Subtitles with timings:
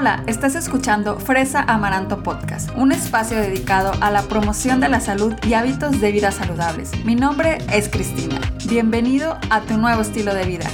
[0.00, 5.34] Hola, estás escuchando Fresa Amaranto Podcast, un espacio dedicado a la promoción de la salud
[5.46, 6.92] y hábitos de vida saludables.
[7.04, 8.40] Mi nombre es Cristina.
[8.66, 10.64] Bienvenido a tu nuevo estilo de vida.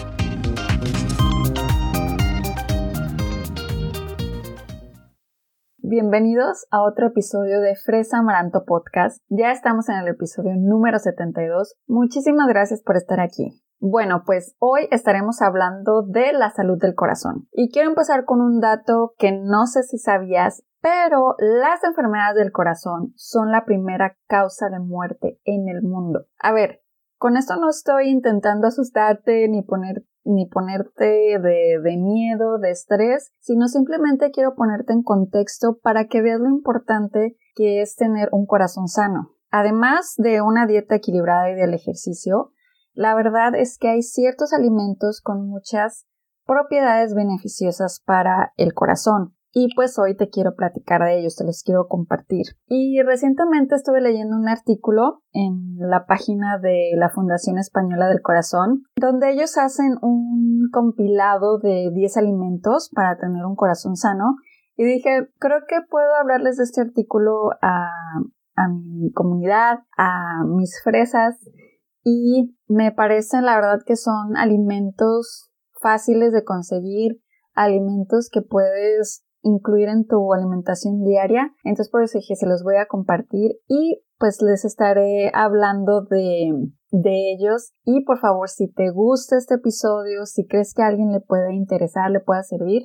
[5.78, 9.20] Bienvenidos a otro episodio de Fresa Amaranto Podcast.
[9.28, 11.74] Ya estamos en el episodio número 72.
[11.88, 13.60] Muchísimas gracias por estar aquí.
[13.78, 17.46] Bueno, pues hoy estaremos hablando de la salud del corazón.
[17.52, 22.52] Y quiero empezar con un dato que no sé si sabías, pero las enfermedades del
[22.52, 26.26] corazón son la primera causa de muerte en el mundo.
[26.38, 26.80] A ver,
[27.18, 33.32] con esto no estoy intentando asustarte ni poner ni ponerte de, de, miedo, de estrés,
[33.38, 38.44] sino simplemente quiero ponerte en contexto para que veas lo importante que es tener un
[38.44, 39.36] corazón sano.
[39.50, 42.52] Además de una dieta equilibrada y del ejercicio,
[42.96, 46.06] la verdad es que hay ciertos alimentos con muchas
[46.46, 49.34] propiedades beneficiosas para el corazón.
[49.52, 52.44] Y pues hoy te quiero platicar de ellos, te los quiero compartir.
[52.66, 58.84] Y recientemente estuve leyendo un artículo en la página de la Fundación Española del Corazón,
[58.98, 64.36] donde ellos hacen un compilado de 10 alimentos para tener un corazón sano.
[64.76, 67.90] Y dije, creo que puedo hablarles de este artículo a,
[68.56, 71.38] a mi comunidad, a mis fresas
[72.08, 75.50] y me parecen la verdad que son alimentos
[75.82, 77.20] fáciles de conseguir,
[77.52, 81.52] alimentos que puedes incluir en tu alimentación diaria.
[81.64, 86.52] Entonces por eso dije, se los voy a compartir y pues les estaré hablando de,
[86.92, 87.72] de ellos.
[87.84, 91.54] Y por favor, si te gusta este episodio, si crees que a alguien le puede
[91.54, 92.82] interesar, le pueda servir,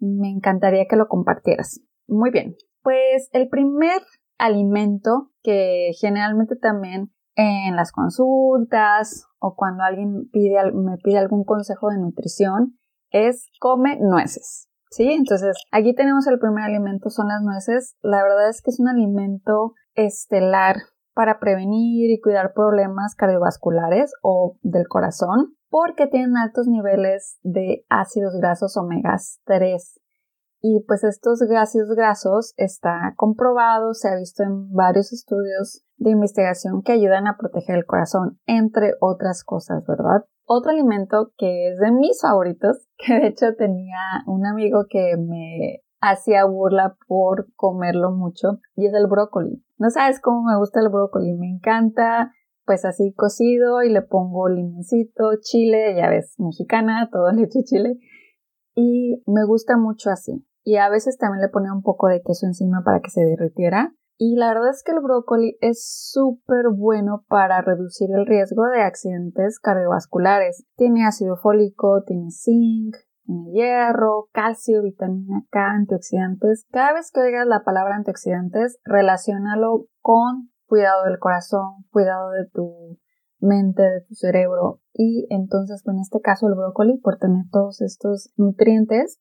[0.00, 1.80] me encantaría que lo compartieras.
[2.08, 4.02] Muy bien, pues el primer
[4.36, 11.90] alimento que generalmente también en las consultas o cuando alguien pide, me pide algún consejo
[11.90, 12.78] de nutrición
[13.10, 14.68] es come nueces.
[14.90, 15.10] ¿Sí?
[15.10, 17.96] Entonces, aquí tenemos el primer alimento, son las nueces.
[18.00, 20.76] La verdad es que es un alimento estelar
[21.14, 28.34] para prevenir y cuidar problemas cardiovasculares o del corazón porque tienen altos niveles de ácidos
[28.40, 30.00] grasos omega 3
[30.66, 36.82] y pues estos gases grasos está comprobado, se ha visto en varios estudios de investigación
[36.82, 40.24] que ayudan a proteger el corazón, entre otras cosas, ¿verdad?
[40.46, 45.82] Otro alimento que es de mis favoritos, que de hecho tenía un amigo que me
[46.00, 49.64] hacía burla por comerlo mucho, y es el brócoli.
[49.78, 52.32] No sabes cómo me gusta el brócoli, me encanta,
[52.66, 57.98] pues así cocido y le pongo limoncito, chile, ya ves, mexicana, todo le echo chile,
[58.74, 62.46] y me gusta mucho así y a veces también le ponía un poco de queso
[62.46, 63.94] encima para que se derritiera.
[64.16, 68.82] Y la verdad es que el brócoli es súper bueno para reducir el riesgo de
[68.82, 70.64] accidentes cardiovasculares.
[70.76, 76.66] Tiene ácido fólico, tiene zinc, tiene hierro, calcio, vitamina K, antioxidantes.
[76.70, 82.98] Cada vez que oigas la palabra antioxidantes, relacionalo con cuidado del corazón, cuidado de tu
[83.40, 84.80] mente, de tu cerebro.
[84.92, 89.20] Y entonces, en este caso, el brócoli, por tener todos estos nutrientes,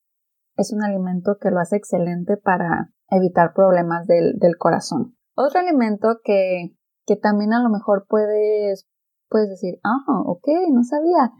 [0.55, 5.15] es un alimento que lo hace excelente para evitar problemas del, corazón.
[5.35, 6.75] Otro alimento que,
[7.05, 8.87] que, también a lo mejor puedes,
[9.29, 11.31] puedes decir, ah, ok, no sabía,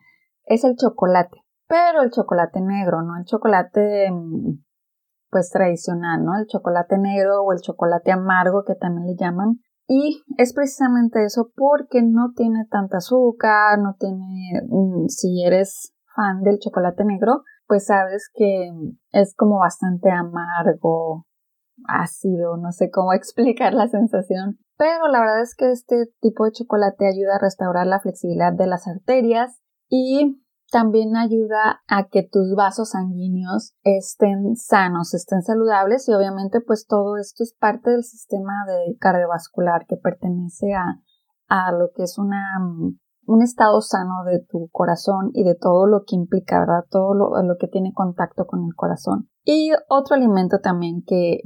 [0.46, 1.38] es el chocolate.
[1.68, 4.64] Pero el chocolate negro, no el chocolate mm,
[5.30, 6.38] pues tradicional, ¿no?
[6.38, 9.60] El chocolate negro o el chocolate amargo que también le llaman.
[9.88, 16.42] Y es precisamente eso porque no tiene tanta azúcar, no tiene, mm, si eres fan
[16.44, 18.72] del chocolate negro, pues sabes que
[19.14, 21.26] es como bastante amargo,
[21.88, 26.52] ácido, no sé cómo explicar la sensación, pero la verdad es que este tipo de
[26.52, 30.40] chocolate ayuda a restaurar la flexibilidad de las arterias y
[30.72, 37.18] también ayuda a que tus vasos sanguíneos estén sanos, estén saludables y obviamente pues todo
[37.18, 38.54] esto es parte del sistema
[39.00, 41.02] cardiovascular que pertenece a,
[41.48, 42.60] a lo que es una
[43.26, 46.86] un estado sano de tu corazón y de todo lo que implica, ¿verdad?
[46.90, 49.30] Todo lo, que tiene contacto con el corazón.
[49.44, 51.42] Y otro alimento también que,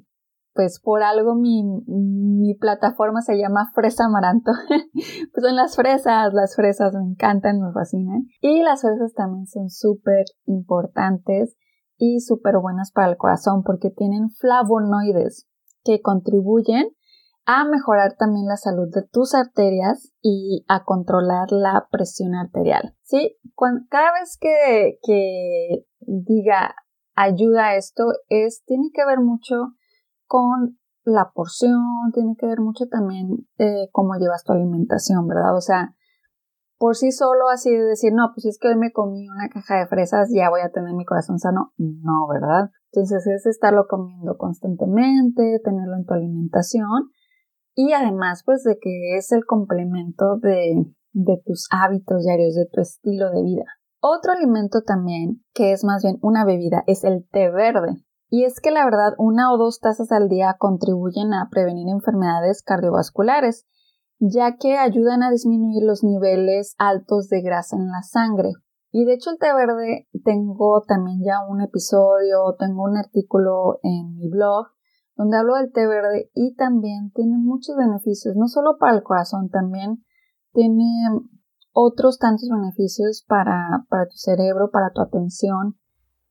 [0.54, 4.52] pues por algo mi, mi plataforma se llama Fresa Amaranto.
[5.34, 8.24] pues son las fresas, las fresas me encantan, me fascinan.
[8.42, 11.56] Y las fresas también son súper importantes
[11.98, 15.48] y súper buenas para el corazón porque tienen flavonoides
[15.84, 16.90] que contribuyen
[17.50, 22.94] a mejorar también la salud de tus arterias y a controlar la presión arterial.
[23.04, 23.38] ¿Sí?
[23.90, 26.76] cada vez que, que diga
[27.16, 29.56] ayuda a esto, es, tiene que ver mucho
[30.26, 35.56] con la porción, tiene que ver mucho también eh, cómo llevas tu alimentación, ¿verdad?
[35.56, 35.96] O sea,
[36.78, 39.80] por sí solo así de decir, no, pues es que hoy me comí una caja
[39.80, 41.72] de fresas, ya voy a tener mi corazón sano.
[41.78, 42.72] No, ¿verdad?
[42.92, 47.10] Entonces es estarlo comiendo constantemente, tenerlo en tu alimentación
[47.78, 50.84] y además pues de que es el complemento de,
[51.14, 53.66] de tus hábitos diarios, de tu estilo de vida.
[54.02, 58.04] Otro alimento también, que es más bien una bebida, es el té verde.
[58.30, 62.64] Y es que la verdad, una o dos tazas al día contribuyen a prevenir enfermedades
[62.64, 63.68] cardiovasculares
[64.20, 68.54] ya que ayudan a disminuir los niveles altos de grasa en la sangre.
[68.92, 74.16] Y de hecho el té verde tengo también ya un episodio, tengo un artículo en
[74.16, 74.70] mi blog
[75.18, 79.50] donde hablo del té verde y también tiene muchos beneficios, no solo para el corazón,
[79.50, 80.06] también
[80.54, 80.86] tiene
[81.74, 85.78] otros tantos beneficios para, para tu cerebro, para tu atención.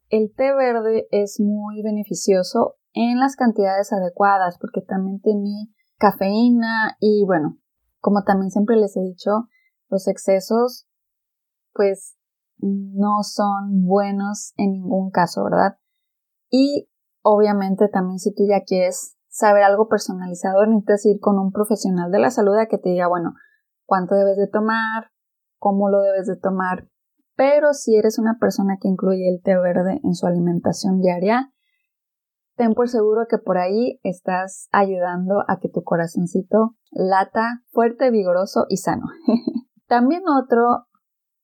[0.09, 5.69] El té verde es muy beneficioso en las cantidades adecuadas porque también tiene
[5.99, 7.59] cafeína y bueno,
[7.99, 9.49] como también siempre les he dicho,
[9.89, 10.87] los excesos
[11.73, 12.17] pues
[12.59, 15.79] no son buenos en ningún caso, ¿verdad?
[16.51, 16.89] Y
[17.29, 22.21] obviamente también si tú ya quieres saber algo personalizado, necesitas ir con un profesional de
[22.21, 23.35] la salud a que te diga, bueno,
[23.85, 25.11] cuánto debes de tomar,
[25.59, 26.89] cómo lo debes de tomar.
[27.35, 31.53] Pero si eres una persona que incluye el té verde en su alimentación diaria,
[32.55, 38.67] ten por seguro que por ahí estás ayudando a que tu corazoncito lata fuerte, vigoroso
[38.69, 39.07] y sano.
[39.89, 40.87] también otro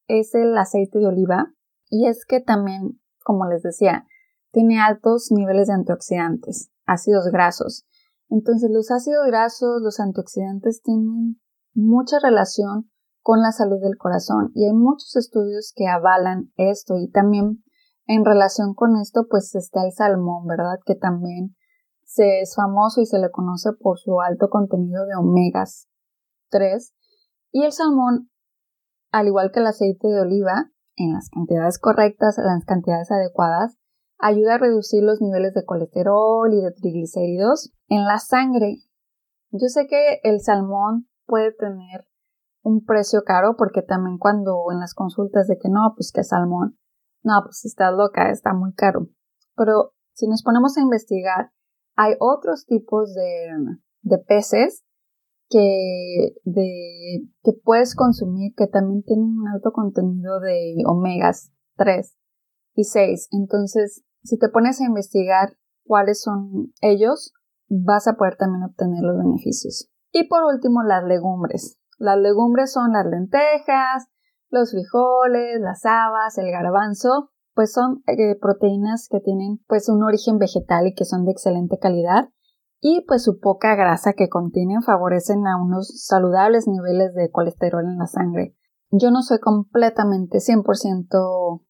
[0.06, 1.52] es el aceite de oliva
[1.90, 4.06] y es que también, como les decía,
[4.52, 7.86] tiene altos niveles de antioxidantes, ácidos grasos.
[8.28, 11.40] Entonces los ácidos grasos, los antioxidantes tienen
[11.74, 12.90] mucha relación
[13.22, 17.64] con la salud del corazón y hay muchos estudios que avalan esto y también
[18.06, 20.78] en relación con esto, pues está el salmón, ¿verdad?
[20.84, 21.56] Que también
[22.04, 25.88] se es famoso y se le conoce por su alto contenido de omegas
[26.50, 26.94] 3.
[27.52, 28.30] Y el salmón,
[29.12, 33.78] al igual que el aceite de oliva, en las cantidades correctas, en las cantidades adecuadas,
[34.22, 38.76] ayuda a reducir los niveles de colesterol y de triglicéridos en la sangre.
[39.50, 42.06] Yo sé que el salmón puede tener
[42.62, 46.78] un precio caro porque también cuando en las consultas de que no, pues que salmón,
[47.24, 49.08] no, pues está loca, está muy caro.
[49.56, 51.50] Pero si nos ponemos a investigar,
[51.96, 54.84] hay otros tipos de, de peces
[55.48, 62.16] que, de, que puedes consumir que también tienen un alto contenido de omegas 3
[62.76, 63.28] y 6.
[63.32, 67.32] Entonces, si te pones a investigar cuáles son ellos,
[67.68, 69.90] vas a poder también obtener los beneficios.
[70.12, 71.78] Y por último, las legumbres.
[71.98, 74.08] Las legumbres son las lentejas,
[74.50, 80.38] los frijoles, las habas, el garbanzo, pues son eh, proteínas que tienen pues un origen
[80.38, 82.28] vegetal y que son de excelente calidad
[82.80, 87.98] y pues su poca grasa que contienen favorecen a unos saludables niveles de colesterol en
[87.98, 88.56] la sangre.
[88.90, 91.62] Yo no soy completamente 100%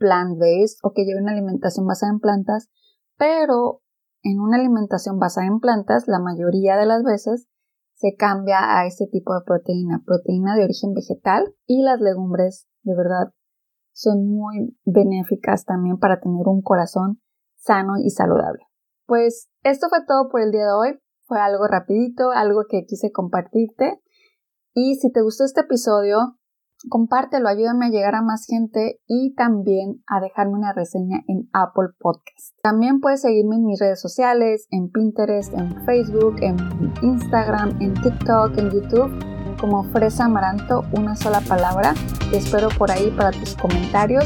[0.00, 2.70] plant-based o que lleve una alimentación basada en plantas,
[3.16, 3.82] pero
[4.22, 7.46] en una alimentación basada en plantas la mayoría de las veces
[7.94, 12.96] se cambia a este tipo de proteína, proteína de origen vegetal y las legumbres de
[12.96, 13.34] verdad
[13.92, 17.20] son muy benéficas también para tener un corazón
[17.56, 18.64] sano y saludable.
[19.06, 20.98] Pues esto fue todo por el día de hoy.
[21.26, 24.00] Fue algo rapidito, algo que quise compartirte.
[24.72, 26.38] Y si te gustó este episodio,
[26.88, 31.90] compártelo, ayúdame a llegar a más gente y también a dejarme una reseña en Apple
[31.98, 32.56] Podcast.
[32.62, 36.56] También puedes seguirme en mis redes sociales, en Pinterest, en Facebook, en
[37.02, 39.12] Instagram, en TikTok, en YouTube,
[39.60, 41.94] como Fresa Amaranto, una sola palabra.
[42.30, 44.24] Te espero por ahí para tus comentarios.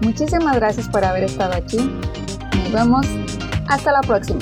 [0.00, 1.78] Muchísimas gracias por haber estado aquí.
[2.58, 3.06] Nos vemos.
[3.68, 4.40] Hasta la próxima.